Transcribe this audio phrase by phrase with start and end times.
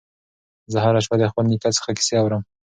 [0.71, 2.41] زه هره شپه د خپل نیکه څخه کیسې اورم.